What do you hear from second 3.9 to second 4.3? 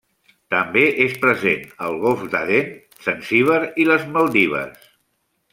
les